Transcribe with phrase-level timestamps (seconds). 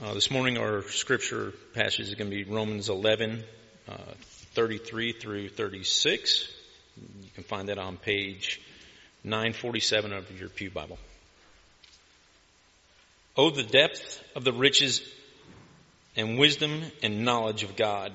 [0.00, 3.42] Uh, this morning our scripture passage is going to be Romans 11,
[3.88, 3.96] uh,
[4.54, 6.48] 33 through 36.
[6.96, 8.60] You can find that on page
[9.24, 10.98] 947 of your Pew Bible.
[13.36, 15.02] Oh, the depth of the riches
[16.16, 18.12] and wisdom and knowledge of God.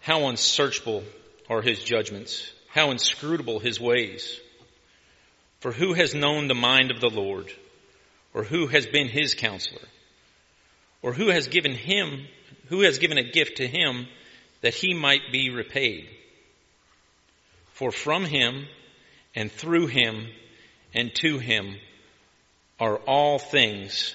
[0.00, 1.02] How unsearchable
[1.48, 2.46] are his judgments.
[2.68, 4.38] How inscrutable his ways.
[5.60, 7.50] For who has known the mind of the Lord?
[8.34, 9.80] Or who has been his counselor?
[11.02, 12.26] Or who has given him,
[12.68, 14.06] who has given a gift to him
[14.60, 16.08] that he might be repaid?
[17.72, 18.66] For from him
[19.34, 20.26] and through him
[20.92, 21.76] and to him
[22.78, 24.14] are all things.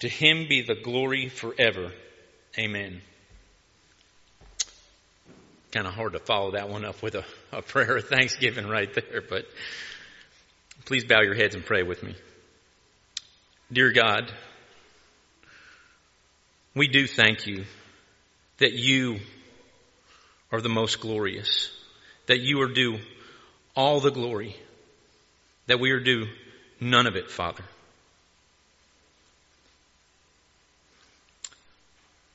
[0.00, 1.92] To him be the glory forever.
[2.58, 3.00] Amen.
[5.72, 8.92] Kind of hard to follow that one up with a, a prayer of thanksgiving right
[8.94, 9.44] there, but
[10.84, 12.14] please bow your heads and pray with me.
[13.72, 14.32] Dear God,
[16.74, 17.64] we do thank you
[18.58, 19.20] that you
[20.50, 21.70] are the most glorious,
[22.26, 22.98] that you are due
[23.76, 24.56] all the glory,
[25.66, 26.26] that we are due
[26.80, 27.64] none of it, Father.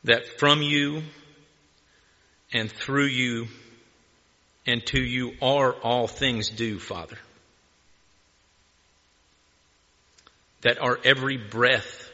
[0.06, 1.04] That from you
[2.54, 3.48] and through you
[4.66, 7.17] and to you are all things due, Father.
[10.62, 12.10] That our every breath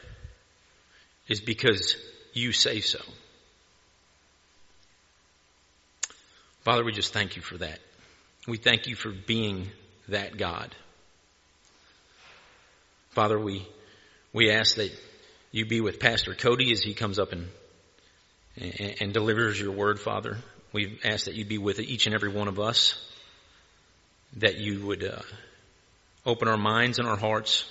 [1.28, 1.96] is because
[2.36, 3.00] you say so.
[6.62, 7.78] Father, we just thank you for that.
[8.46, 9.70] We thank you for being
[10.08, 10.74] that God.
[13.10, 13.66] Father, we,
[14.32, 14.92] we ask that
[15.50, 17.48] you be with Pastor Cody as he comes up and,
[18.56, 20.36] and, and delivers your word, Father.
[20.72, 23.02] We ask that you be with each and every one of us,
[24.36, 25.22] that you would uh,
[26.26, 27.64] open our minds and our hearts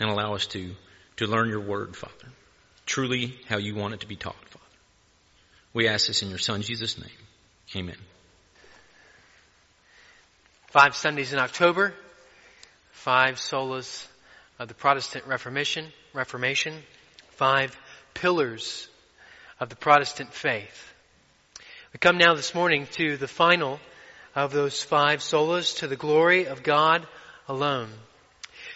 [0.00, 0.74] and allow us to,
[1.18, 2.32] to learn your word, Father
[2.90, 4.64] truly how you want it to be taught, Father.
[5.72, 7.08] We ask this in your Son, Jesus' name.
[7.76, 7.96] Amen.
[10.72, 11.94] Five Sundays in October,
[12.90, 14.04] five solas
[14.58, 16.74] of the Protestant Reformation, Reformation,
[17.36, 17.78] five
[18.12, 18.88] pillars
[19.60, 20.92] of the Protestant faith.
[21.92, 23.78] We come now this morning to the final
[24.34, 27.06] of those five solas to the glory of God
[27.46, 27.90] alone.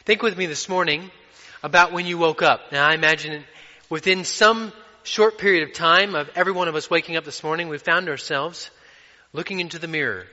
[0.05, 1.11] Think with me this morning
[1.65, 2.71] about when you woke up.
[2.71, 3.45] Now I imagine
[3.91, 4.73] within some
[5.03, 8.09] short period of time of every one of us waking up this morning, we found
[8.09, 8.71] ourselves
[9.33, 10.25] looking into the mirror.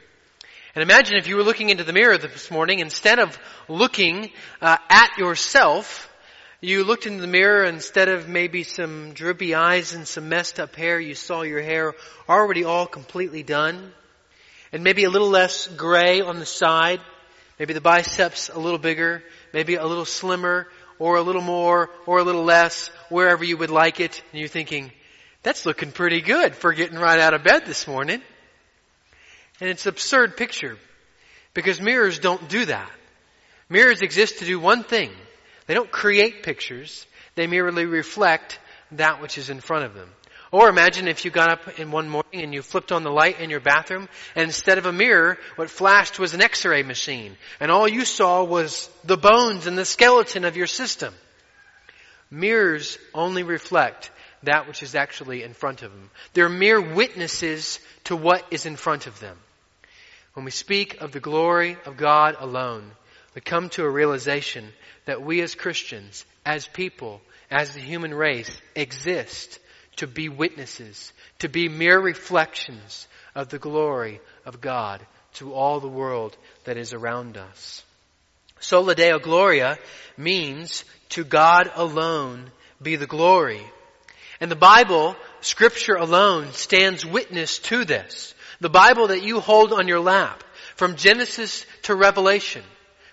[0.74, 4.78] And imagine if you were looking into the mirror this morning, instead of looking uh,
[4.90, 6.10] at yourself,
[6.62, 10.76] you looked into the mirror instead of maybe some droopy eyes and some messed up
[10.76, 11.94] hair, you saw your hair
[12.30, 13.92] already all completely done.
[14.72, 17.02] And maybe a little less gray on the side.
[17.60, 19.22] Maybe the biceps a little bigger.
[19.54, 20.68] Maybe a little slimmer
[21.00, 24.50] or a little more or a little less, wherever you would like it, and you're
[24.50, 24.92] thinking,
[25.44, 28.22] that's looking pretty good for getting right out of bed this morning.
[29.60, 30.78] And it's an absurd picture
[31.54, 32.92] because mirrors don't do that.
[33.70, 35.12] Mirrors exist to do one thing.
[35.68, 37.06] They don't create pictures.
[37.36, 38.60] They merely reflect
[38.94, 40.10] that which is in front of them.
[40.52, 43.40] Or imagine if you got up in one morning and you flipped on the light
[43.40, 47.38] in your bathroom and instead of a mirror, what flashed was an x-ray machine.
[47.62, 51.14] And all you saw was the bones and the skeleton of your system.
[52.32, 54.10] Mirrors only reflect
[54.44, 56.10] that which is actually in front of them.
[56.34, 59.38] They're mere witnesses to what is in front of them.
[60.34, 62.90] When we speak of the glory of God alone,
[63.36, 64.66] we come to a realization
[65.06, 69.60] that we as Christians, as people, as the human race, exist
[69.98, 75.88] to be witnesses, to be mere reflections of the glory of God to all the
[75.88, 77.84] world that is around us.
[78.60, 79.78] Sola Deo Gloria
[80.18, 82.52] means to God alone
[82.82, 83.62] be the glory.
[84.40, 88.34] And the Bible, scripture alone, stands witness to this.
[88.60, 90.44] The Bible that you hold on your lap,
[90.76, 92.64] from Genesis to Revelation,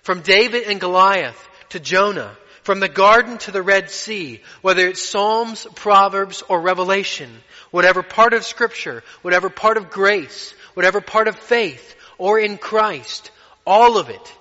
[0.01, 5.01] from David and Goliath to Jonah, from the garden to the Red Sea, whether it's
[5.01, 7.29] Psalms, Proverbs, or Revelation,
[7.71, 13.31] whatever part of scripture, whatever part of grace, whatever part of faith, or in Christ,
[13.65, 14.35] all of it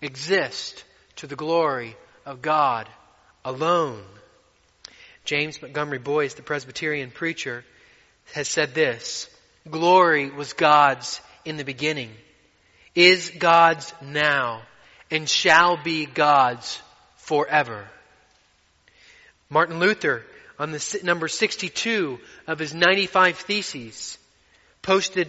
[0.00, 0.82] exists
[1.16, 1.96] to the glory
[2.26, 2.88] of God
[3.44, 4.02] alone.
[5.24, 7.64] James Montgomery Boice, the Presbyterian preacher,
[8.34, 9.30] has said this,
[9.70, 12.10] glory was God's in the beginning,
[12.94, 14.62] is God's now,
[15.10, 16.80] and shall be God's
[17.16, 17.88] forever.
[19.48, 20.24] Martin Luther,
[20.58, 24.18] on the number 62 of his 95 Theses,
[24.82, 25.28] posted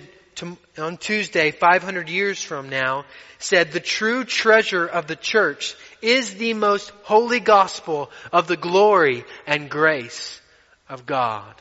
[0.77, 3.05] on Tuesday, 500 years from now,
[3.39, 9.25] said, the true treasure of the church is the most holy gospel of the glory
[9.45, 10.41] and grace
[10.89, 11.53] of God.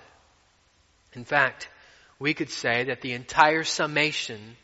[1.14, 1.68] In fact,
[2.18, 4.56] we could say that the entire summation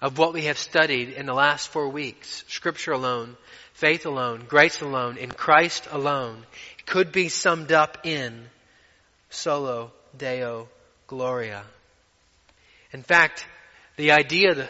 [0.00, 3.36] of what we have studied in the last four weeks, Scripture alone,
[3.72, 6.44] faith alone, grace alone, in Christ alone,
[6.86, 8.46] could be summed up in
[9.30, 10.68] solo deo
[11.06, 11.64] gloria.
[12.92, 13.46] In fact,
[13.98, 14.68] the idea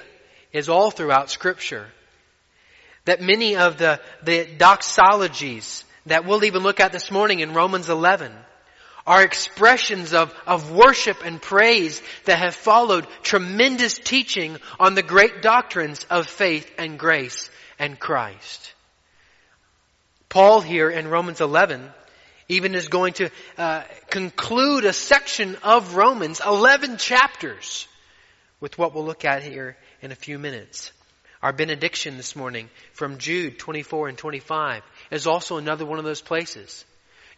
[0.52, 1.86] is all throughout Scripture
[3.04, 7.90] that many of the, the doxologies that we'll even look at this morning in Romans
[7.90, 8.32] 11
[9.06, 15.42] are expressions of, of worship and praise that have followed tremendous teaching on the great
[15.42, 18.72] doctrines of faith and grace and Christ.
[20.31, 21.86] Paul here in Romans 11
[22.48, 27.86] even is going to uh, conclude a section of Romans, 11 chapters,
[28.60, 30.93] with what we'll look at here in a few minutes.
[31.43, 36.20] Our benediction this morning from Jude 24 and 25 is also another one of those
[36.20, 36.84] places.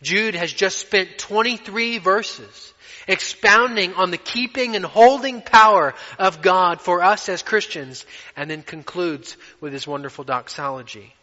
[0.02, 2.72] Jude has just spent 23 verses
[3.06, 8.06] expounding on the keeping and holding power of God for us as Christians
[8.36, 11.14] and then concludes with his wonderful doxology.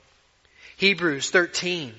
[0.78, 1.94] Hebrews 13,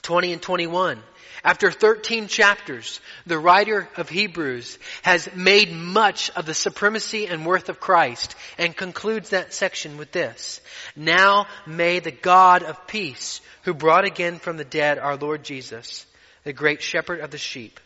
[0.00, 1.02] 20 and 21
[1.44, 7.68] after 13 chapters, the writer of Hebrews has made much of the supremacy and worth
[7.68, 10.62] of Christ and concludes that section with this.
[10.96, 16.06] Now may the God of peace, who brought again from the dead our Lord Jesus,
[16.44, 17.78] the great shepherd of the sheep,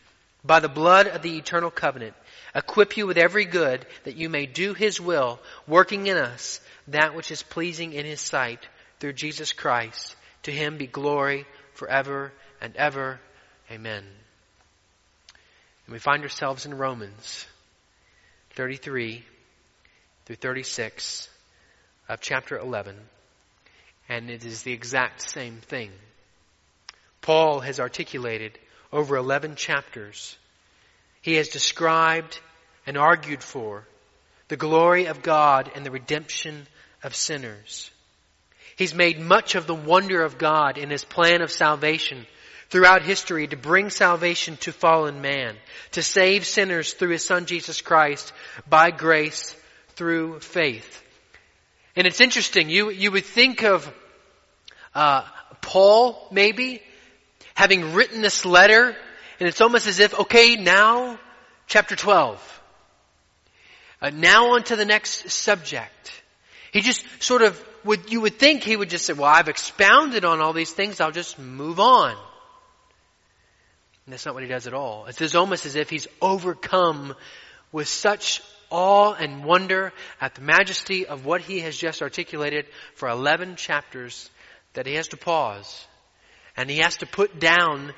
[0.44, 2.14] by the blood of the eternal covenant,
[2.54, 7.16] equip you with every good that you may do his will, working in us that
[7.16, 8.60] which is pleasing in his sight
[9.00, 10.14] through Jesus Christ.
[10.44, 11.44] To him be glory
[11.74, 13.20] forever and ever.
[13.70, 14.02] Amen.
[15.86, 17.46] And we find ourselves in Romans
[18.54, 19.22] 33
[20.24, 21.28] through 36
[22.08, 22.96] of chapter 11.
[24.08, 25.90] And it is the exact same thing.
[27.20, 28.58] Paul has articulated
[28.90, 30.36] over 11 chapters.
[31.20, 32.40] He has described
[32.86, 33.86] and argued for
[34.48, 36.66] the glory of God and the redemption
[37.02, 37.90] of sinners.
[38.76, 42.26] He's made much of the wonder of God in his plan of salvation
[42.70, 45.56] throughout history to bring salvation to fallen man,
[45.92, 48.32] to save sinners through his son Jesus Christ
[48.68, 49.56] by grace
[49.96, 51.02] through faith.
[51.96, 53.92] And it's interesting, you, you would think of
[54.94, 55.24] uh,
[55.60, 56.82] Paul maybe
[57.54, 58.94] having written this letter,
[59.40, 61.18] and it's almost as if, okay, now,
[61.66, 62.62] chapter 12.
[64.00, 66.12] Uh, now on to the next subject.
[66.72, 70.24] He just sort of would, you would think he would just say, well, I've expounded
[70.24, 72.14] on all these things, I'll just move on.
[74.08, 75.04] And that's not what he does at all.
[75.04, 77.14] It's almost as if he's overcome
[77.72, 78.40] with such
[78.70, 82.64] awe and wonder at the majesty of what he has just articulated
[82.94, 84.30] for 11 chapters
[84.72, 85.86] that he has to pause.
[86.56, 87.92] And he has to put down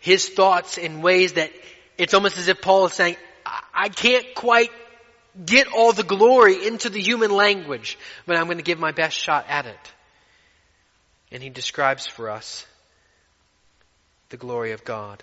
[0.00, 1.50] his thoughts in ways that
[1.96, 3.16] it's almost as if Paul is saying,
[3.72, 4.70] I can't quite
[5.46, 7.96] get all the glory into the human language,
[8.26, 9.92] but I'm going to give my best shot at it.
[11.30, 12.66] And he describes for us
[14.32, 15.22] the glory of God.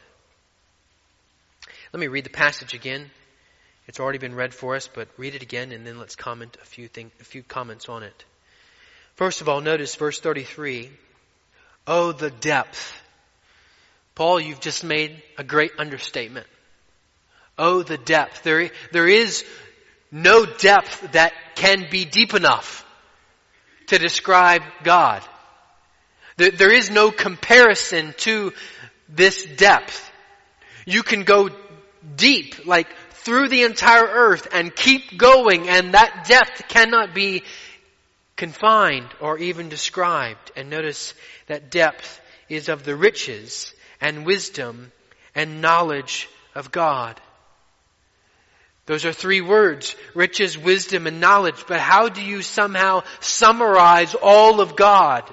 [1.92, 3.10] Let me read the passage again.
[3.88, 6.66] It's already been read for us, but read it again and then let's comment a
[6.66, 8.26] few thing, a few comments on it.
[9.16, 10.92] First of all, notice verse 33.
[11.88, 12.94] Oh, the depth.
[14.14, 16.46] Paul, you've just made a great understatement.
[17.58, 18.44] Oh, the depth.
[18.44, 19.44] There, there is
[20.12, 22.86] no depth that can be deep enough
[23.88, 25.24] to describe God.
[26.38, 28.54] There, there is no comparison to
[29.10, 30.10] this depth.
[30.86, 31.50] You can go
[32.16, 37.44] deep, like through the entire earth and keep going and that depth cannot be
[38.38, 40.52] confined or even described.
[40.56, 41.14] And notice
[41.48, 44.92] that depth is of the riches and wisdom
[45.36, 47.20] and knowledge of God.
[48.86, 51.66] Those are three words, riches, wisdom, and knowledge.
[51.68, 55.24] But how do you somehow summarize all of God?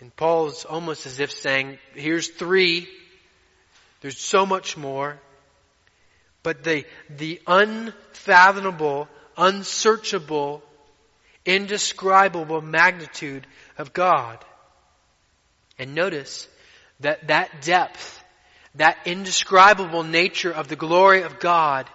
[0.00, 2.88] And Paul's almost as if saying, here's three.
[4.00, 5.18] There's so much more.
[6.42, 10.62] But the, the unfathomable, unsearchable,
[11.46, 13.46] indescribable magnitude
[13.78, 14.44] of God.
[15.78, 16.48] And notice
[17.00, 18.22] that that depth,
[18.74, 21.88] that indescribable nature of the glory of God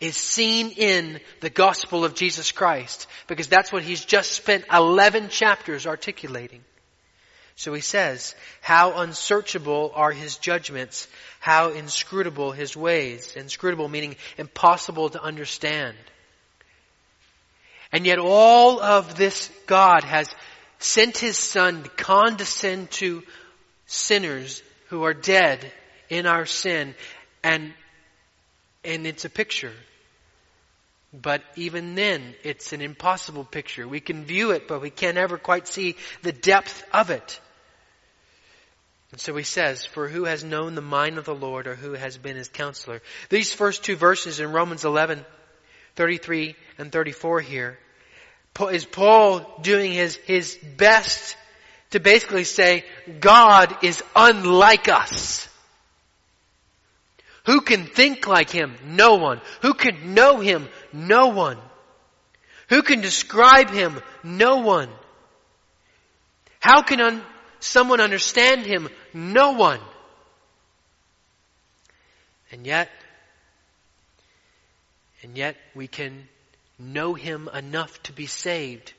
[0.00, 5.30] is seen in the gospel of Jesus Christ because that's what he's just spent 11
[5.30, 6.62] chapters articulating.
[7.56, 11.08] So he says, how unsearchable are his judgments,
[11.40, 13.34] how inscrutable his ways.
[13.34, 15.96] Inscrutable meaning impossible to understand.
[17.92, 20.28] And yet all of this God has
[20.78, 23.22] sent his son to condescend to
[23.86, 25.72] sinners who are dead
[26.10, 26.94] in our sin
[27.42, 27.72] And,
[28.84, 29.72] and it's a picture.
[31.12, 33.86] But even then, it's an impossible picture.
[33.86, 37.40] We can view it, but we can't ever quite see the depth of it.
[39.12, 41.92] And so he says, For who has known the mind of the Lord or who
[41.92, 43.02] has been his counselor?
[43.28, 45.24] These first two verses in Romans 11,
[45.94, 47.78] 33 and 34 here,
[48.72, 51.36] is Paul doing his, his best
[51.90, 52.84] to basically say,
[53.20, 55.48] God is unlike us.
[57.44, 58.74] Who can think like him?
[58.84, 59.40] No one.
[59.62, 60.68] Who can know him?
[60.92, 61.58] No one.
[62.68, 64.00] Who can describe him?
[64.24, 64.88] No one.
[66.58, 67.22] How can un-
[67.66, 68.88] someone understand him?
[69.12, 69.80] No one.
[72.52, 72.90] And yet,
[75.22, 76.28] and yet we can
[76.78, 78.92] know him enough to be saved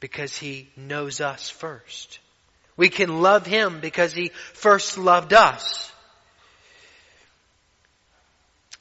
[0.00, 2.18] because he knows us first.
[2.76, 5.92] We can love him because he first loved us.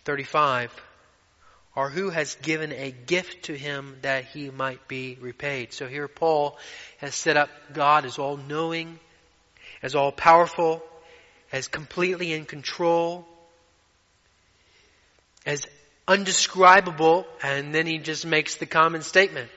[0.05, 0.71] 35.
[1.77, 5.73] Or who has given a gift to him that he might be repaid.
[5.73, 6.57] So here Paul
[6.97, 8.99] has set up God as all knowing,
[9.83, 10.81] as all powerful,
[11.51, 13.27] as completely in control,
[15.45, 15.67] as
[16.07, 19.51] undescribable, and then he just makes the common statement.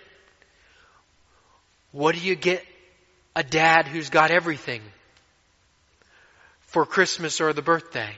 [1.91, 2.63] What do you get
[3.35, 4.83] a dad who's got everything
[6.67, 8.15] for Christmas or the birthday?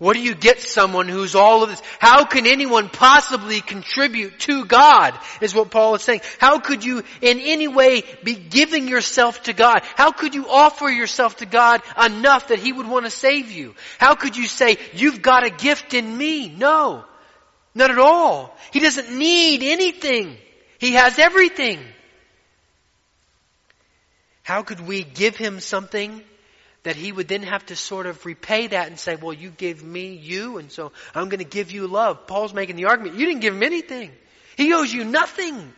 [0.00, 1.82] What do you get someone who's all of this?
[1.98, 5.12] How can anyone possibly contribute to God?
[5.42, 6.22] Is what Paul is saying.
[6.38, 9.82] How could you in any way be giving yourself to God?
[9.96, 13.74] How could you offer yourself to God enough that He would want to save you?
[13.98, 16.48] How could you say, you've got a gift in me?
[16.48, 17.04] No.
[17.74, 18.56] Not at all.
[18.72, 20.38] He doesn't need anything.
[20.78, 21.78] He has everything.
[24.44, 26.22] How could we give Him something
[26.82, 29.82] that he would then have to sort of repay that and say, well, you gave
[29.82, 32.26] me you, and so I'm going to give you love.
[32.26, 34.10] Paul's making the argument, you didn't give him anything.
[34.56, 35.72] He owes you nothing.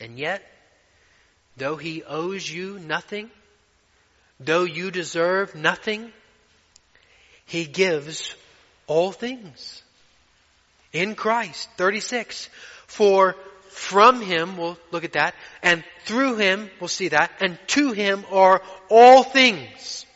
[0.00, 0.42] And yet,
[1.56, 3.30] though he owes you nothing,
[4.40, 6.12] though you deserve nothing,
[7.46, 8.34] he gives
[8.86, 9.82] all things
[10.92, 11.68] in Christ.
[11.76, 12.48] 36.
[12.86, 13.36] For
[13.68, 18.24] from him, we'll look at that, and through him, we'll see that, and to him
[18.30, 20.06] are all things.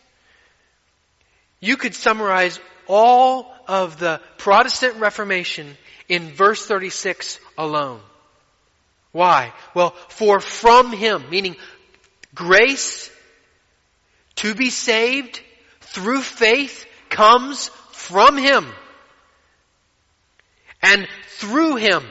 [1.60, 5.76] You could summarize all of the Protestant Reformation
[6.08, 8.00] in verse 36 alone.
[9.12, 9.52] Why?
[9.74, 11.56] Well, for from him, meaning
[12.34, 13.10] grace
[14.36, 15.40] to be saved
[15.80, 18.66] through faith comes from him.
[20.82, 22.02] And through him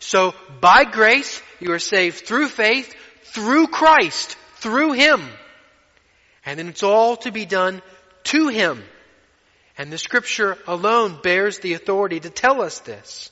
[0.00, 2.92] so by grace, you are saved through faith,
[3.22, 5.22] through Christ, through Him.
[6.44, 7.82] And then it's all to be done
[8.24, 8.82] to Him.
[9.78, 13.30] And the scripture alone bears the authority to tell us this.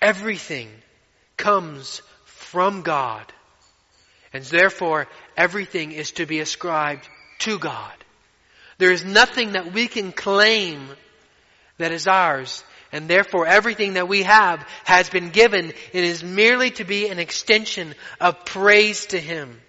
[0.00, 0.68] Everything
[1.36, 3.30] comes from God.
[4.32, 7.08] And therefore, everything is to be ascribed
[7.40, 7.92] to God.
[8.78, 10.88] There is nothing that we can claim
[11.78, 15.72] that is ours and therefore everything that we have has been given.
[15.92, 19.60] It is merely to be an extension of praise to Him.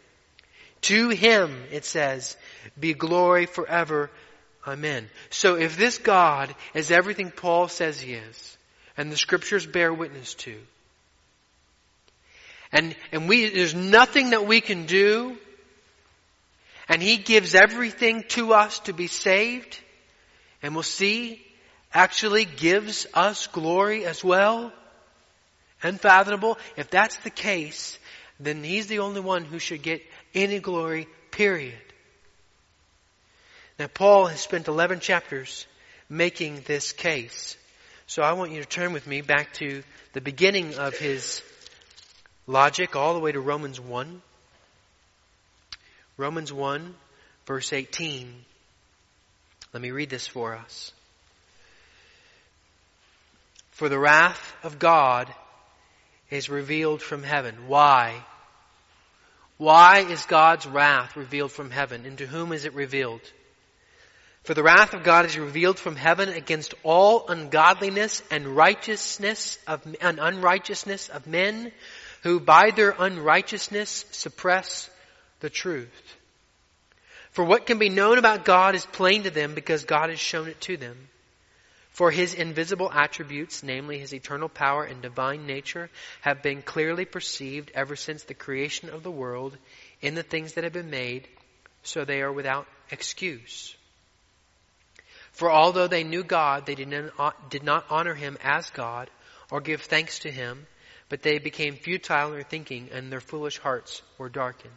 [0.81, 2.37] To Him, it says,
[2.79, 4.09] be glory forever.
[4.65, 5.09] Amen.
[5.29, 8.57] So if this God is everything Paul says He is,
[8.95, 10.57] and the scriptures bear witness to,
[12.71, 15.37] and, and we, there's nothing that we can do,
[16.89, 19.79] and He gives everything to us to be saved,
[20.61, 21.46] and we'll see
[21.93, 24.71] actually gives us glory as well?
[25.83, 26.57] Unfathomable?
[26.75, 27.97] If that's the case,
[28.39, 30.01] then He's the only one who should get
[30.33, 31.73] any glory, period.
[33.79, 35.67] Now, Paul has spent 11 chapters
[36.09, 37.57] making this case.
[38.07, 41.43] So I want you to turn with me back to the beginning of his
[42.47, 44.21] logic, all the way to Romans 1.
[46.15, 46.95] Romans 1,
[47.45, 48.33] verse 18.
[49.73, 50.91] Let me read this for us.
[53.77, 55.31] For the wrath of God
[56.31, 57.67] is revealed from heaven.
[57.67, 58.25] Why?
[59.57, 62.07] Why is God's wrath revealed from heaven?
[62.07, 63.21] And to whom is it revealed?
[64.45, 69.85] For the wrath of God is revealed from heaven against all ungodliness and righteousness of,
[70.01, 71.71] and unrighteousness of men
[72.23, 74.89] who by their unrighteousness suppress
[75.41, 76.15] the truth.
[77.29, 80.47] For what can be known about God is plain to them because God has shown
[80.47, 80.97] it to them.
[81.97, 85.89] For his invisible attributes, namely his eternal power and divine nature,
[86.21, 89.57] have been clearly perceived ever since the creation of the world
[89.99, 91.27] in the things that have been made,
[91.81, 93.75] so they are without excuse.
[95.31, 96.87] For although they knew God, they did
[97.63, 99.09] not, honor him as God
[99.49, 100.67] or give thanks to him,
[101.09, 104.71] but they became futile in their thinking and their foolish hearts were darkened.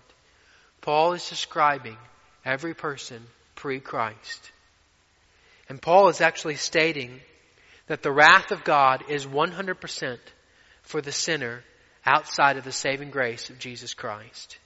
[0.80, 1.98] Paul is describing
[2.46, 4.52] every person pre-Christ.
[5.70, 7.20] And Paul is actually stating
[7.86, 10.18] that the wrath of God is 100%
[10.82, 11.62] for the sinner
[12.04, 14.58] outside of the saving grace of Jesus Christ.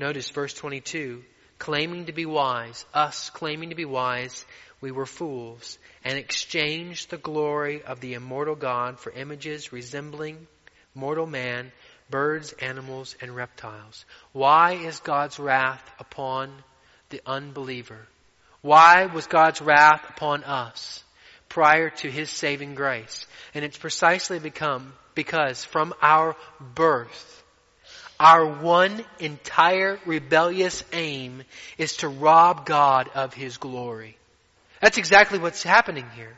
[0.00, 1.22] Notice verse 22,
[1.60, 4.44] claiming to be wise, us claiming to be wise,
[4.80, 10.48] we were fools, and exchanged the glory of the immortal God for images resembling
[10.92, 11.70] mortal man,
[12.10, 14.06] birds, animals, and reptiles.
[14.32, 16.52] Why is God's wrath upon
[17.10, 18.08] the unbeliever?
[18.62, 21.04] Why was God's wrath upon us
[21.48, 23.26] prior to His saving grace?
[23.54, 26.36] And it's precisely become because from our
[26.74, 27.44] birth,
[28.18, 31.42] our one entire rebellious aim
[31.78, 34.16] is to rob God of His glory.
[34.80, 36.36] That's exactly what's happening here.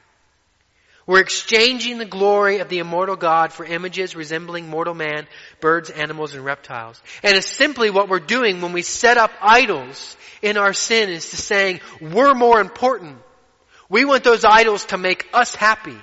[1.09, 5.27] We're exchanging the glory of the immortal God for images resembling mortal man,
[5.59, 7.03] birds, animals, and reptiles.
[7.23, 11.31] And it's simply what we're doing when we set up idols in our sin is
[11.31, 13.17] to saying, we're more important.
[13.89, 15.97] We want those idols to make us happy.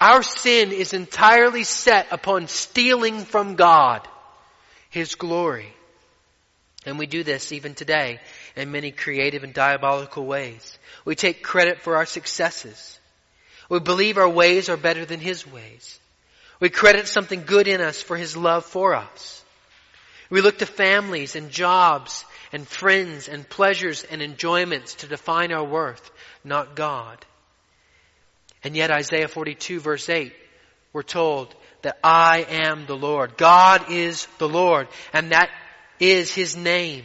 [0.00, 4.08] Our sin is entirely set upon stealing from God
[4.90, 5.72] His glory.
[6.84, 8.18] And we do this even today
[8.56, 10.78] in many creative and diabolical ways.
[11.04, 12.96] We take credit for our successes.
[13.70, 15.98] We believe our ways are better than His ways.
[16.58, 19.42] We credit something good in us for His love for us.
[20.28, 25.64] We look to families and jobs and friends and pleasures and enjoyments to define our
[25.64, 26.10] worth,
[26.44, 27.24] not God.
[28.62, 30.32] And yet Isaiah 42 verse 8,
[30.92, 33.36] we're told that I am the Lord.
[33.36, 35.48] God is the Lord, and that
[36.00, 37.04] is His name.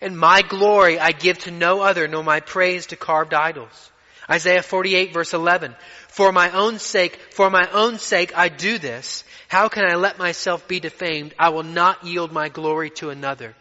[0.00, 3.90] And my glory I give to no other, nor my praise to carved idols.
[4.28, 5.74] Isaiah 48 verse 11,
[6.08, 9.24] for my own sake, for my own sake I do this.
[9.48, 11.34] How can I let myself be defamed?
[11.38, 13.54] I will not yield my glory to another.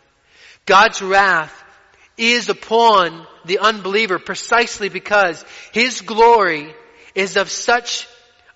[0.65, 1.53] God's wrath
[2.17, 6.73] is upon the unbeliever precisely because His glory
[7.15, 8.07] is of such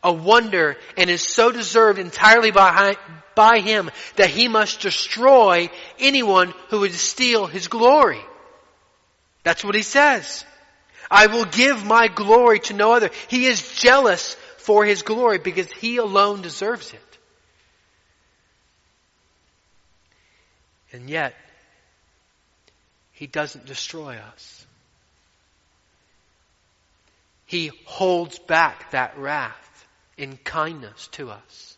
[0.04, 2.96] a wonder and is so deserved entirely by,
[3.36, 8.22] by him that he must destroy anyone who would steal his glory.
[9.44, 10.46] That's what he says.
[11.10, 13.10] I will give my glory to no other.
[13.28, 17.00] He is jealous for his glory because he alone deserves it.
[20.92, 21.34] And yet,
[23.14, 24.66] he doesn't destroy us.
[27.46, 31.78] He holds back that wrath in kindness to us.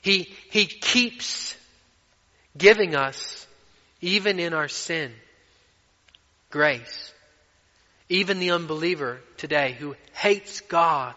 [0.00, 1.54] He, He keeps
[2.56, 3.46] giving us,
[4.00, 5.12] even in our sin,
[6.52, 7.12] grace.
[8.08, 11.14] Even the unbeliever today who hates God,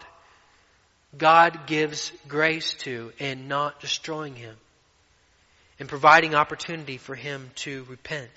[1.16, 4.56] God gives grace to and not destroying him
[5.78, 8.30] and providing opportunity for him to repent.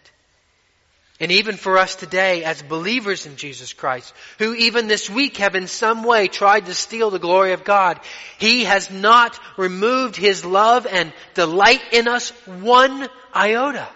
[1.21, 5.55] And even for us today as believers in Jesus Christ, who even this week have
[5.55, 7.99] in some way tried to steal the glory of God,
[8.37, 13.89] He has not removed His love and delight in us one iota.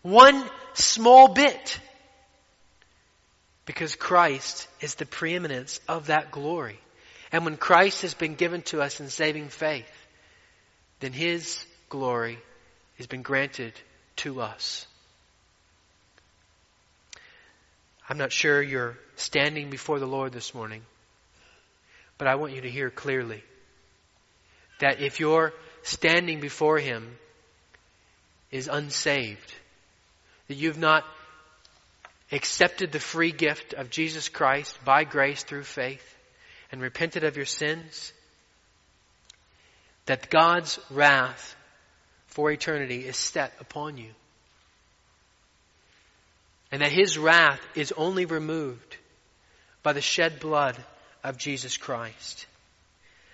[0.00, 0.42] One
[0.74, 1.78] small bit.
[3.66, 6.80] Because Christ is the preeminence of that glory.
[7.32, 9.90] And when Christ has been given to us in saving faith,
[10.98, 12.38] then His glory
[12.98, 13.72] has been granted
[14.16, 14.86] to us.
[18.08, 20.82] I'm not sure you're standing before the Lord this morning,
[22.18, 23.44] but I want you to hear clearly
[24.80, 25.52] that if you're
[25.82, 27.16] standing before Him
[28.50, 29.54] is unsaved,
[30.50, 31.04] that you've not
[32.32, 36.16] accepted the free gift of Jesus Christ by grace through faith
[36.72, 38.12] and repented of your sins,
[40.06, 41.54] that God's wrath
[42.26, 44.10] for eternity is set upon you
[46.72, 48.96] and that his wrath is only removed
[49.84, 50.76] by the shed blood
[51.22, 52.44] of Jesus Christ.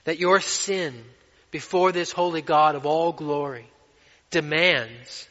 [0.05, 1.03] That your sin
[1.51, 3.67] before this holy God of all glory
[4.31, 5.27] demands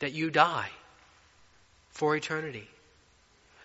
[0.00, 0.70] that you die
[1.90, 2.68] for eternity.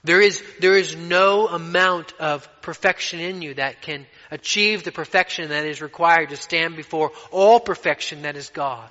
[0.04, 5.50] There is, there is no amount of perfection in you that can achieve the perfection
[5.50, 8.90] that is required to stand before all perfection that is God.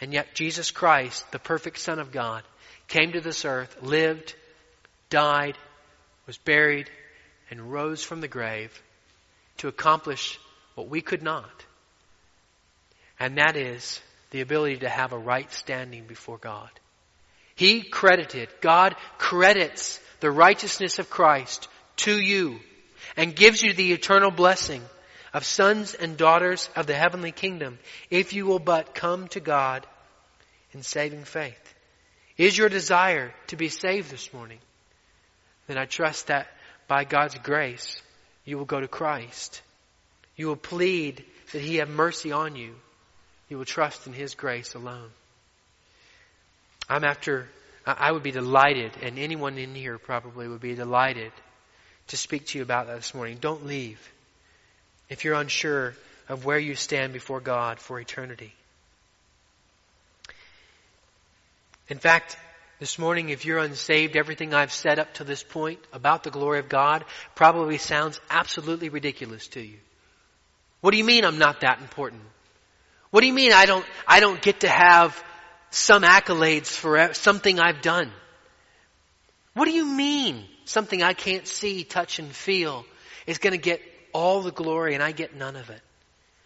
[0.00, 2.42] And yet Jesus Christ, the perfect Son of God,
[2.88, 4.34] came to this earth, lived,
[5.08, 5.56] died,
[6.26, 6.90] was buried,
[7.50, 8.82] and rose from the grave
[9.58, 10.38] to accomplish
[10.74, 11.64] what we could not.
[13.18, 16.70] And that is the ability to have a right standing before God.
[17.60, 22.58] He credited, God credits the righteousness of Christ to you
[23.18, 24.80] and gives you the eternal blessing
[25.34, 29.86] of sons and daughters of the heavenly kingdom if you will but come to God
[30.72, 31.74] in saving faith.
[32.38, 34.60] Is your desire to be saved this morning?
[35.66, 36.48] Then I trust that
[36.88, 38.00] by God's grace
[38.46, 39.60] you will go to Christ.
[40.34, 42.74] You will plead that He have mercy on you.
[43.50, 45.10] You will trust in His grace alone.
[46.90, 47.48] I'm after,
[47.86, 51.30] I would be delighted, and anyone in here probably would be delighted
[52.08, 53.38] to speak to you about that this morning.
[53.40, 54.00] Don't leave
[55.08, 55.94] if you're unsure
[56.28, 58.52] of where you stand before God for eternity.
[61.88, 62.36] In fact,
[62.80, 66.58] this morning, if you're unsaved, everything I've said up to this point about the glory
[66.58, 67.04] of God
[67.36, 69.76] probably sounds absolutely ridiculous to you.
[70.80, 72.22] What do you mean I'm not that important?
[73.10, 75.22] What do you mean I don't, I don't get to have
[75.70, 78.12] some accolades for something I've done?
[79.54, 82.84] What do you mean something I can't see, touch, and feel
[83.26, 83.80] is going to get
[84.12, 85.80] all the glory and I get none of it?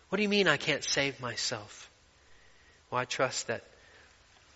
[0.08, 1.90] What do you mean I can't save myself?
[2.90, 3.64] Well, I trust that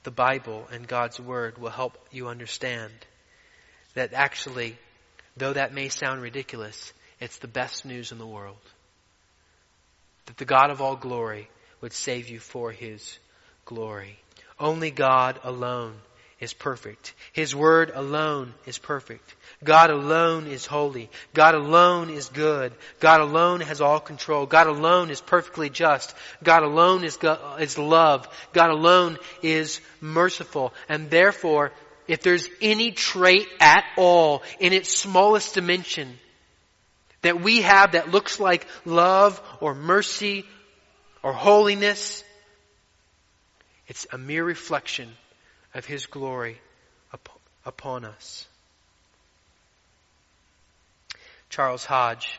[0.05, 2.93] the Bible and God's Word will help you understand
[3.95, 4.77] that actually,
[5.37, 8.57] though that may sound ridiculous, it's the best news in the world.
[10.27, 11.49] That the God of all glory
[11.81, 13.19] would save you for His
[13.65, 14.19] glory.
[14.61, 15.95] Only God alone
[16.41, 17.15] is perfect.
[17.33, 19.35] His word alone is perfect.
[19.65, 21.11] God alone is holy.
[21.35, 22.73] God alone is good.
[23.01, 24.47] God alone has all control.
[24.47, 26.15] God alone is perfectly just.
[26.45, 27.19] God alone is,
[27.59, 28.29] is love.
[28.53, 30.73] God alone is merciful.
[30.89, 31.73] And therefore,
[32.07, 36.19] if there's any trait at all in its smallest dimension
[37.23, 40.45] that we have that looks like love or mercy
[41.25, 42.23] or holiness,
[43.89, 45.09] it's a mere reflection
[45.75, 46.61] of His glory
[47.65, 48.47] upon us.
[51.51, 52.39] Charles Hodge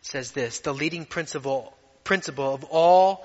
[0.00, 3.24] says this, the leading principle, principle of all,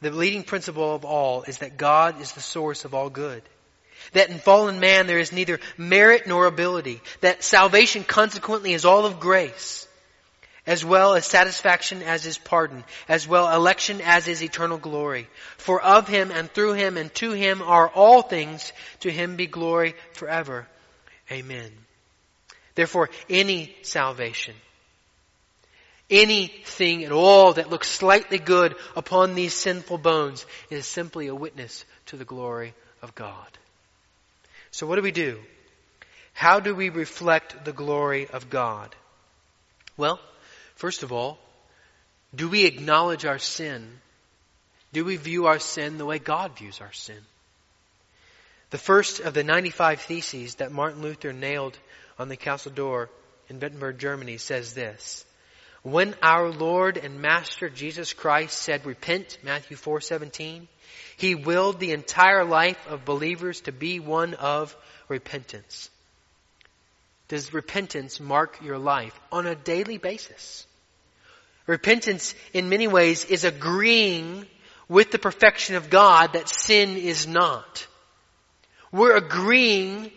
[0.00, 3.42] the leading principle of all is that God is the source of all good.
[4.12, 7.00] That in fallen man there is neither merit nor ability.
[7.20, 9.86] That salvation consequently is all of grace
[10.66, 15.28] as well as satisfaction as is pardon, as well election as is eternal glory.
[15.58, 19.46] For of him and through him and to him are all things, to him be
[19.46, 20.66] glory forever.
[21.30, 21.70] Amen.
[22.74, 24.54] Therefore, any salvation,
[26.10, 31.84] anything at all that looks slightly good upon these sinful bones is simply a witness
[32.06, 33.46] to the glory of God.
[34.72, 35.38] So what do we do?
[36.34, 38.94] How do we reflect the glory of God?
[39.96, 40.20] Well,
[40.76, 41.38] First of all,
[42.34, 44.00] do we acknowledge our sin?
[44.92, 47.18] Do we view our sin the way God views our sin?
[48.70, 51.78] The first of the 95 theses that Martin Luther nailed
[52.18, 53.10] on the castle door
[53.48, 55.24] in Wittenberg, Germany says this.
[55.82, 60.66] When our Lord and Master Jesus Christ said repent, Matthew 4:17,
[61.16, 64.76] he willed the entire life of believers to be one of
[65.08, 65.88] repentance.
[67.28, 70.66] Does repentance mark your life on a daily basis?
[71.66, 74.46] Repentance, in many ways, is agreeing
[74.88, 77.86] with the perfection of God that sin is not.
[78.92, 80.12] We're agreeing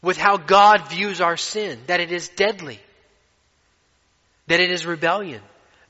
[0.00, 2.80] with how God views our sin, that it is deadly,
[4.46, 5.42] that it is rebellion,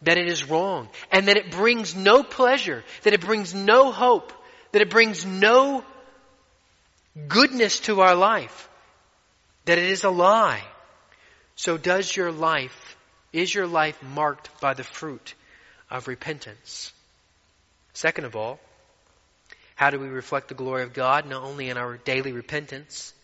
[0.02, 4.32] that it is wrong, and that it brings no pleasure, that it brings no hope,
[4.72, 5.84] that it brings no
[7.28, 8.68] goodness to our life,
[9.64, 10.62] that it is a lie.
[11.54, 12.96] So does your life
[13.32, 15.34] is your life marked by the fruit
[15.90, 16.92] of repentance?
[17.94, 18.60] Second of all,
[19.74, 23.14] how do we reflect the glory of God not only in our daily repentance,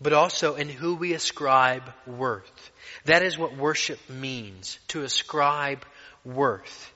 [0.00, 2.70] but also in who we ascribe worth?
[3.04, 5.84] That is what worship means, to ascribe
[6.24, 6.91] worth.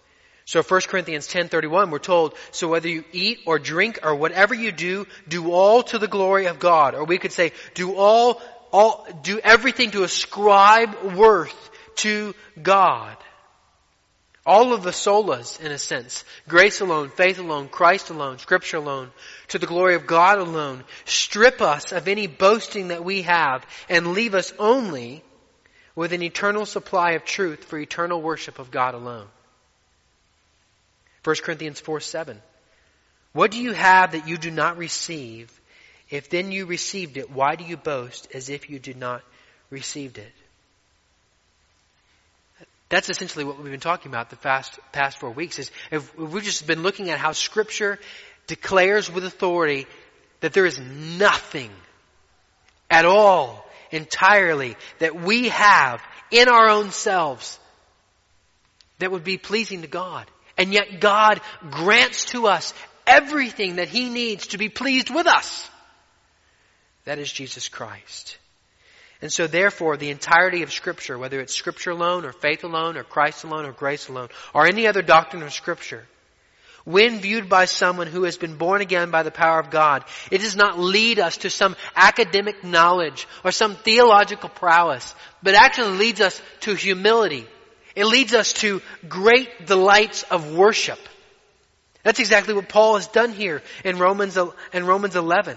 [0.47, 4.71] So 1 Corinthians 10:31 we're told, so whether you eat or drink or whatever you
[4.71, 6.95] do, do all to the glory of God.
[6.95, 8.41] Or we could say, do all,
[8.73, 12.33] all, do everything to ascribe worth to
[12.63, 13.17] God.
[14.47, 19.11] All of the solas, in a sense, grace alone, faith alone, Christ alone, scripture alone,
[19.49, 24.13] to the glory of God alone, strip us of any boasting that we have and
[24.13, 25.25] leave us only
[25.97, 29.27] with an eternal supply of truth for eternal worship of God alone.
[31.27, 32.41] 1 Corinthians 4 7.
[33.33, 35.51] What do you have that you do not receive?
[36.09, 39.23] If then you received it, why do you boast as if you did not
[39.69, 40.33] received it?
[42.89, 46.45] That's essentially what we've been talking about the past, past four weeks is if we've
[46.45, 47.99] just been looking at how scripture
[48.47, 49.89] declares with authority
[50.39, 51.73] that there is nothing
[52.89, 57.59] at all entirely that we have in our own selves
[59.01, 60.31] that would be pleasing to God.
[60.59, 61.41] And yet God
[61.71, 62.73] grants to us
[63.07, 65.69] everything that He needs to be pleased with us.
[67.05, 68.39] That is Jesus Christ.
[69.23, 73.05] And so therefore, the entirety of Scripture, whether it's Scripture alone, or faith alone, or
[73.05, 76.07] Christ alone, or grace alone, or any other doctrine of Scripture,
[76.85, 80.39] when viewed by someone who has been born again by the power of God, it
[80.39, 86.21] does not lead us to some academic knowledge or some theological prowess, but actually leads
[86.21, 87.47] us to humility.
[87.97, 90.99] It leads us to great delights of worship.
[92.03, 94.39] That's exactly what Paul has done here in Romans,
[94.73, 95.57] in Romans 11.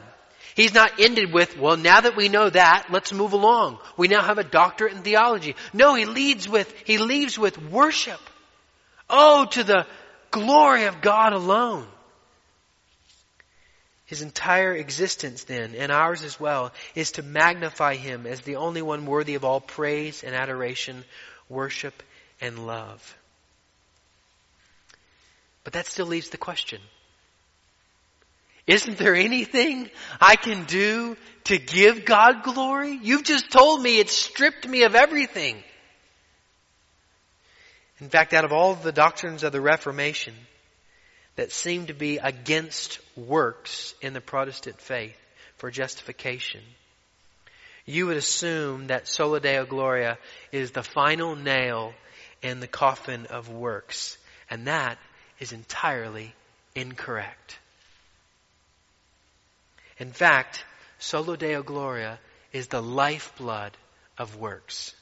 [0.55, 3.77] He's not ended with, well, now that we know that, let's move along.
[3.97, 5.55] We now have a doctorate in theology.
[5.73, 8.19] No, he leads with, he leaves with worship.
[9.09, 9.85] Oh, to the
[10.31, 11.85] glory of God alone.
[14.05, 18.81] His entire existence then, and ours as well, is to magnify Him as the only
[18.81, 21.03] one worthy of all praise and adoration,
[21.47, 22.01] worship
[22.41, 23.17] and love.
[25.63, 26.81] But that still leaves the question.
[28.65, 29.89] Isn't there anything
[30.21, 32.99] I can do to give God glory?
[33.01, 35.63] You've just told me it stripped me of everything.
[37.99, 40.35] In fact, out of all the doctrines of the Reformation
[41.35, 45.17] that seem to be against works in the Protestant faith
[45.57, 46.61] for justification,
[47.85, 50.17] you would assume that sola deo gloria
[50.51, 51.93] is the final nail
[52.41, 54.17] in the coffin of works.
[54.49, 54.97] And that
[55.39, 56.33] is entirely
[56.75, 57.59] incorrect.
[59.97, 60.63] In fact,
[60.99, 62.19] Sola Deo Gloria
[62.53, 63.71] is the lifeblood
[64.17, 64.93] of works.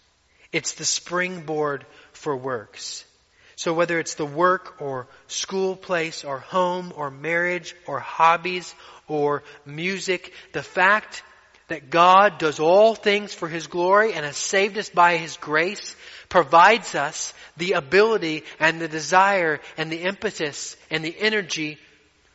[0.51, 3.05] It's the springboard for works.
[3.55, 8.73] So whether it's the work or school place or home or marriage or hobbies
[9.07, 11.23] or music, the fact
[11.67, 15.95] that God does all things for His glory and has saved us by His grace
[16.29, 21.77] provides us the ability and the desire and the impetus and the energy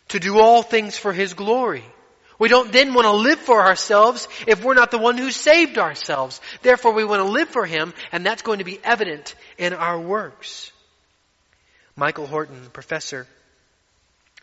[0.08, 1.84] to do all things for His glory.
[2.38, 5.78] We don't then want to live for ourselves if we're not the one who saved
[5.78, 6.40] ourselves.
[6.62, 9.98] Therefore we want to live for Him and that's going to be evident in our
[9.98, 10.72] works.
[11.94, 13.26] Michael Horton, professor,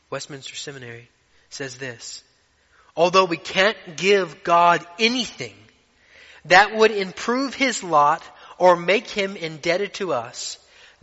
[0.09, 1.09] Westminster Seminary,
[1.49, 2.23] says this.
[2.99, 5.55] Although we can't give God anything
[6.43, 8.21] that would improve His lot
[8.57, 10.57] or make Him indebted to us,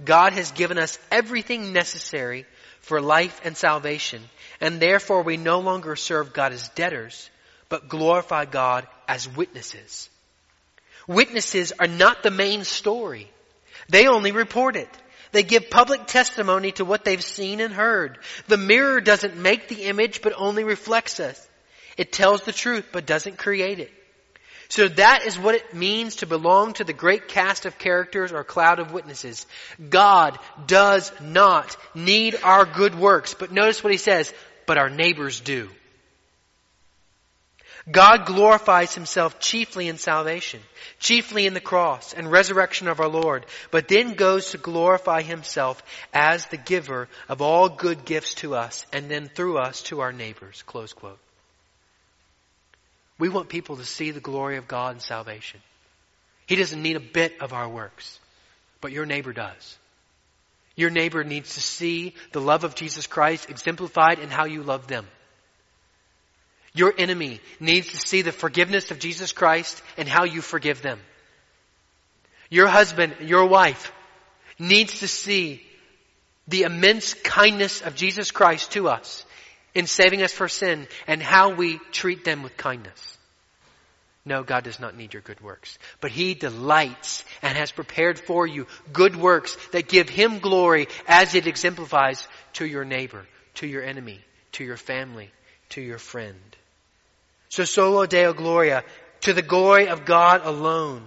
[0.05, 2.45] God has given us everything necessary
[2.83, 4.21] for life and salvation
[4.61, 7.31] and therefore we no longer serve God as debtors,
[7.71, 10.11] but glorify God as witnesses.
[11.09, 13.31] Witnesses are not the main story.
[13.89, 14.91] They only report it.
[15.33, 18.19] They give public testimony to what they've seen and heard.
[18.49, 21.49] The mirror doesn't make the image, but only reflects us.
[21.97, 23.91] It tells the truth, but doesn't create it.
[24.69, 28.43] So that is what it means to belong to the great cast of characters or
[28.43, 29.47] cloud of witnesses.
[29.91, 33.35] God does not need our good works.
[33.35, 34.33] But notice what he says,
[34.67, 35.71] but our neighbors do.
[37.89, 40.61] God glorifies himself chiefly in salvation,
[40.99, 45.81] chiefly in the cross and resurrection of our Lord, but then goes to glorify himself
[46.13, 50.13] as the giver of all good gifts to us and then through us to our
[50.13, 50.65] neighbors.
[50.67, 51.21] Close quote.
[53.19, 55.61] We want people to see the glory of God and salvation.
[56.47, 58.19] He doesn't need a bit of our works,
[58.81, 59.79] but your neighbor does.
[60.77, 64.87] Your neighbor needs to see the love of Jesus Christ exemplified in how you love
[64.87, 65.07] them.
[66.75, 71.01] Your enemy needs to see the forgiveness of Jesus Christ and how you forgive them.
[72.51, 73.91] Your husband, your wife
[74.59, 75.63] needs to see
[76.47, 79.25] the immense kindness of Jesus Christ to us
[79.77, 83.19] in saving us for sin and how we treat them with kindness.
[84.25, 85.79] No, God does not need your good works.
[86.01, 91.35] But He delights and has prepared for you good works that give Him glory as
[91.35, 94.19] it exemplifies to your neighbor, to your enemy,
[94.53, 95.31] to your family,
[95.69, 96.57] to your friend.
[97.51, 98.83] So solo deo gloria,
[99.21, 101.07] to the glory of God alone,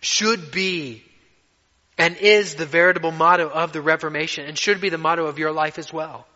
[0.00, 1.04] should be
[1.98, 5.52] and is the veritable motto of the Reformation and should be the motto of your
[5.52, 6.26] life as well.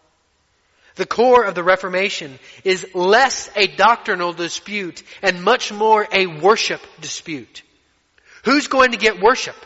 [0.95, 6.83] The core of the Reformation is less a doctrinal dispute and much more a worship
[7.01, 7.63] dispute.
[8.45, 9.57] Who's going to get worship?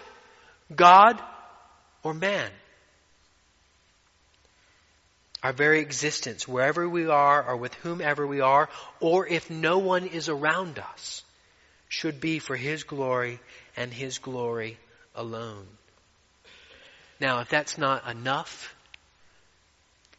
[0.74, 1.20] God
[2.02, 2.50] or man?
[5.42, 8.68] Our very existence, wherever we are or with whomever we are,
[9.00, 11.22] or if no one is around us,
[11.88, 13.40] should be for His glory
[13.76, 14.78] and His glory
[15.14, 15.66] alone.
[17.20, 18.75] Now, if that's not enough,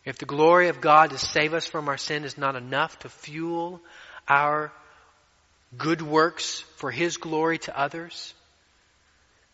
[0.08, 3.10] if the glory of God to save us from our sin is not enough to
[3.10, 3.82] fuel
[4.26, 4.72] our
[5.78, 8.34] good works for His glory to others,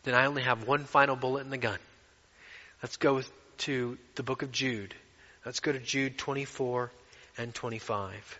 [0.03, 1.79] then I only have one final bullet in the gun.
[2.83, 3.23] Let's go
[3.59, 4.93] to the book of Jude.
[5.43, 6.91] Let's go to Jude 24
[7.39, 8.39] and 25.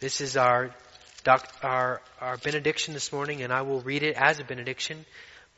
[0.00, 0.74] This is our,
[1.22, 5.04] doc, our, our benediction this morning, and I will read it as a benediction.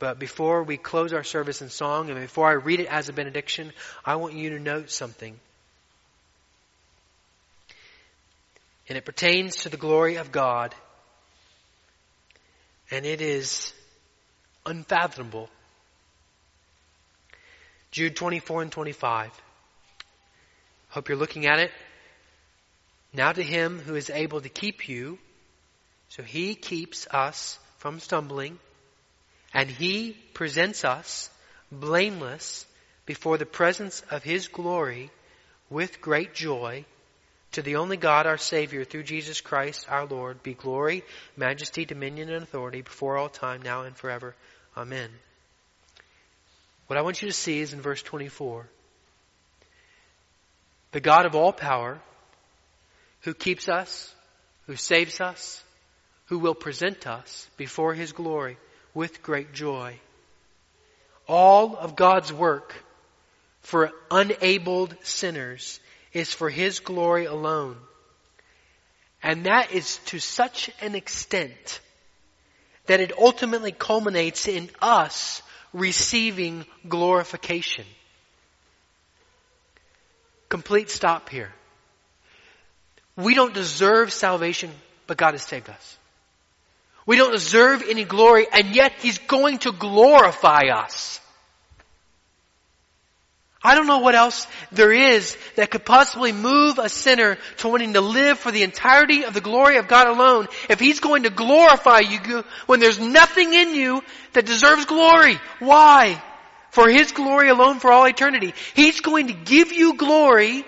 [0.01, 3.13] But before we close our service in song, and before I read it as a
[3.13, 3.71] benediction,
[4.03, 5.39] I want you to note something.
[8.89, 10.73] And it pertains to the glory of God.
[12.89, 13.73] And it is
[14.65, 15.49] unfathomable.
[17.91, 19.29] Jude 24 and 25.
[20.89, 21.69] Hope you're looking at it.
[23.13, 25.19] Now to him who is able to keep you,
[26.09, 28.57] so he keeps us from stumbling,
[29.53, 31.29] and he presents us
[31.71, 32.65] blameless
[33.05, 35.11] before the presence of his glory
[35.69, 36.85] with great joy.
[37.53, 41.03] To the only God, our Savior, through Jesus Christ our Lord, be glory,
[41.35, 44.35] majesty, dominion, and authority before all time, now and forever.
[44.77, 45.09] Amen.
[46.87, 48.67] What I want you to see is in verse 24.
[50.93, 51.99] The God of all power,
[53.21, 54.13] who keeps us,
[54.67, 55.61] who saves us,
[56.27, 58.57] who will present us before His glory
[58.93, 59.95] with great joy.
[61.27, 62.73] All of God's work
[63.61, 65.79] for unabled sinners
[66.13, 67.77] is for His glory alone.
[69.23, 71.79] And that is to such an extent
[72.87, 75.41] that it ultimately culminates in us
[75.73, 77.85] receiving glorification.
[80.49, 81.53] Complete stop here.
[83.15, 84.71] We don't deserve salvation,
[85.07, 85.97] but God has saved us.
[87.05, 91.19] We don't deserve any glory, and yet He's going to glorify us.
[93.63, 97.93] I don't know what else there is that could possibly move a sinner to wanting
[97.93, 101.29] to live for the entirety of the glory of God alone if He's going to
[101.29, 104.01] glorify you when there's nothing in you
[104.33, 105.39] that deserves glory.
[105.59, 106.21] Why?
[106.71, 108.55] For His glory alone for all eternity.
[108.73, 110.65] He's going to give you glory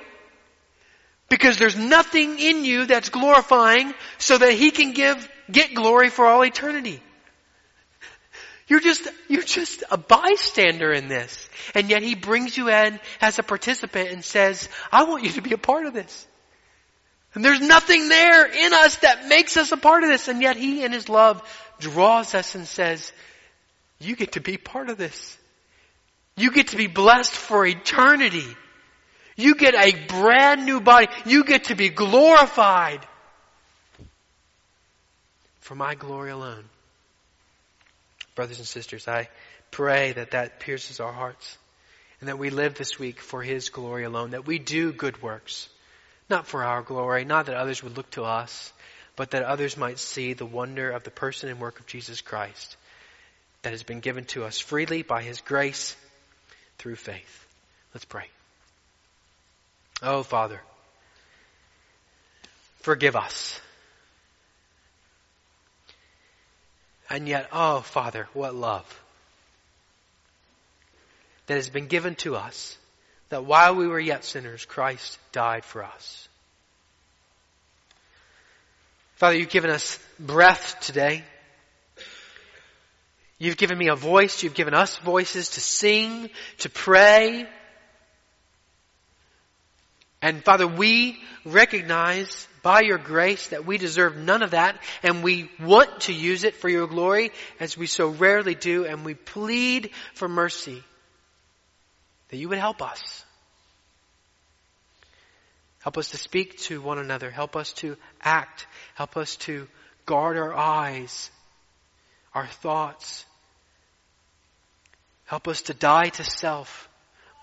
[1.29, 6.25] because there's nothing in you that's glorifying so that He can give, get glory for
[6.25, 7.01] all eternity.
[8.67, 11.49] You're just, you're just a bystander in this.
[11.75, 15.41] And yet he brings you in as a participant and says, I want you to
[15.41, 16.25] be a part of this.
[17.33, 20.27] And there's nothing there in us that makes us a part of this.
[20.27, 21.41] And yet he in his love
[21.79, 23.11] draws us and says,
[23.99, 25.37] you get to be part of this.
[26.35, 28.47] You get to be blessed for eternity.
[29.35, 31.07] You get a brand new body.
[31.25, 33.05] You get to be glorified
[35.73, 36.65] for my glory alone.
[38.35, 39.27] Brothers and sisters, I
[39.71, 41.57] pray that that pierces our hearts
[42.19, 45.67] and that we live this week for His glory alone, that we do good works,
[46.29, 48.71] not for our glory, not that others would look to us,
[49.15, 52.77] but that others might see the wonder of the person and work of Jesus Christ
[53.63, 55.95] that has been given to us freely by His grace
[56.77, 57.47] through faith.
[57.95, 58.27] Let's pray.
[60.03, 60.61] Oh, Father,
[62.81, 63.59] forgive us
[67.09, 69.01] And yet, oh Father, what love
[71.47, 72.77] that has been given to us
[73.29, 76.27] that while we were yet sinners, Christ died for us.
[79.15, 81.23] Father, you've given us breath today.
[83.39, 84.43] You've given me a voice.
[84.43, 87.47] You've given us voices to sing, to pray.
[90.23, 95.51] And Father, we recognize by your grace that we deserve none of that and we
[95.59, 99.89] want to use it for your glory as we so rarely do and we plead
[100.13, 100.81] for mercy
[102.29, 103.25] that you would help us.
[105.79, 107.29] Help us to speak to one another.
[107.29, 108.65] Help us to act.
[108.95, 109.67] Help us to
[110.05, 111.29] guard our eyes,
[112.33, 113.25] our thoughts.
[115.25, 116.87] Help us to die to self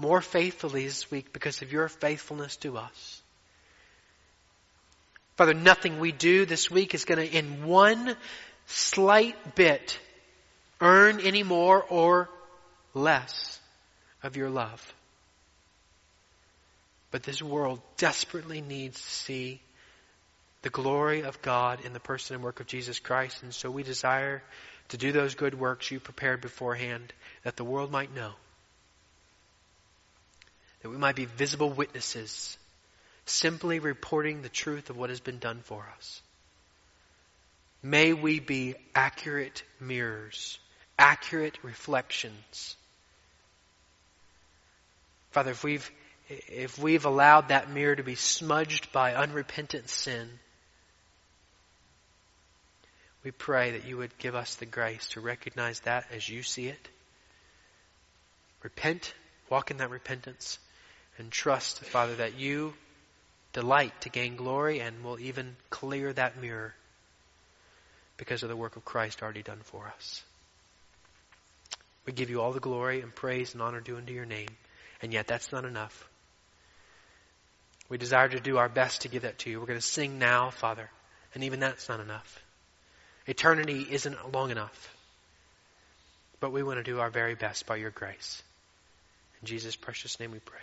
[0.00, 3.22] more faithfully this week because of your faithfulness to us.
[5.36, 8.16] Father, nothing we do this week is going to, in one
[8.66, 9.98] slight bit,
[10.80, 12.28] earn any more or
[12.94, 13.58] less
[14.22, 14.94] of your love.
[17.10, 19.60] But this world desperately needs to see
[20.62, 23.42] the glory of God in the person and work of Jesus Christ.
[23.42, 24.42] And so we desire
[24.88, 27.12] to do those good works you prepared beforehand
[27.44, 28.32] that the world might know.
[30.82, 32.56] That we might be visible witnesses
[33.26, 36.22] simply reporting the truth of what has been done for us.
[37.82, 40.58] May we be accurate mirrors,
[40.98, 42.76] accurate reflections
[45.30, 45.90] Father, if we've,
[46.28, 50.28] if we've allowed that mirror to be smudged by unrepentant sin,
[53.22, 56.66] we pray that you would give us the grace to recognize that as you see
[56.66, 56.88] it.
[58.62, 59.14] Repent,
[59.48, 60.58] walk in that repentance,
[61.20, 62.74] and trust, Father, that you
[63.52, 66.74] delight to gain glory and will even clear that mirror
[68.16, 70.22] because of the work of Christ already done for us.
[72.06, 74.48] We give you all the glory and praise and honor due unto your name,
[75.02, 76.08] and yet that's not enough.
[77.88, 79.60] We desire to do our best to give that to you.
[79.60, 80.88] We're going to sing now, Father,
[81.34, 82.42] and even that's not enough.
[83.26, 84.94] Eternity isn't long enough.
[86.40, 88.42] But we want to do our very best by your grace.
[89.42, 90.60] In Jesus' precious name we pray.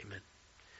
[0.00, 0.31] Amen.